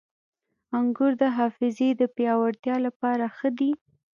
[0.77, 3.71] •انګور د حافظې د پیاوړتیا لپاره ښه دي.